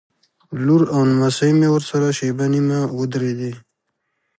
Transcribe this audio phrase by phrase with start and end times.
[0.65, 3.51] لور او نمسۍ مې ورسره شېبه نیمه ودرېدې.